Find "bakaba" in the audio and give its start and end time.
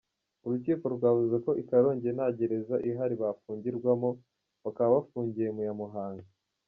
4.63-4.89